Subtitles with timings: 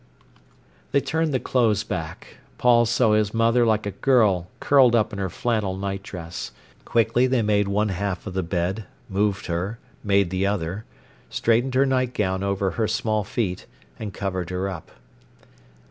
[0.93, 2.37] They turned the clothes back.
[2.57, 6.53] Paul saw his mother like a girl curled up in her flannel nightdress.
[6.85, 10.85] Quickly they made one half of the bed, moved her, made the other,
[11.29, 13.67] straightened her nightgown over her small feet,
[13.99, 14.89] and covered her up.